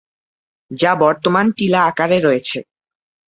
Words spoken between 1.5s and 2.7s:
টিলা আকারে রয়েছে।